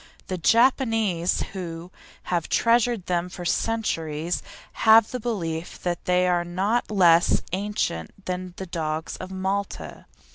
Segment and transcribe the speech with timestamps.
[0.29, 1.91] The Japanese, who
[2.23, 4.41] have treasured them for centuries,
[4.81, 10.07] have the belief that they are not less ancient than the dogs of Malta.